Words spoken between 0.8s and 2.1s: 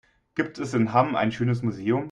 Hamm ein schönes Museum?